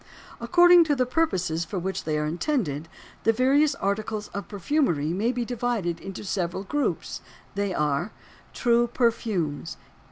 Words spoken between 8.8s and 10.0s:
PERFUMES.